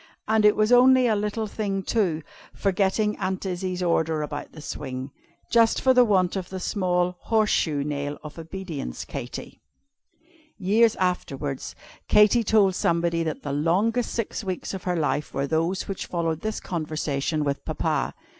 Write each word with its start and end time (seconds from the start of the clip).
"And 0.27 0.45
it 0.45 0.55
was 0.55 0.71
only 0.71 1.05
a 1.05 1.15
little 1.15 1.45
thing, 1.45 1.83
too, 1.83 2.23
forgetting 2.55 3.15
Aunt 3.17 3.45
Izzie's 3.45 3.83
order 3.83 4.23
about 4.23 4.51
the 4.51 4.59
swing. 4.59 5.11
Just 5.51 5.79
for 5.79 5.93
the 5.93 6.03
want 6.03 6.35
of 6.35 6.49
the 6.49 6.59
small 6.59 7.17
'horseshoe 7.19 7.83
nail' 7.83 8.17
of 8.23 8.39
Obedience, 8.39 9.05
Katy." 9.05 9.61
Years 10.57 10.95
afterwards, 10.95 11.75
Katy 12.07 12.43
told 12.43 12.73
somebody 12.73 13.21
that 13.21 13.43
the 13.43 13.53
longest 13.53 14.11
six 14.11 14.43
weeks 14.43 14.73
of 14.73 14.85
her 14.85 14.95
life 14.95 15.35
were 15.35 15.45
those 15.45 15.87
which 15.87 16.07
followed 16.07 16.41
this 16.41 16.59
conversation 16.59 17.43
with 17.43 17.63
Papa. 17.63 18.15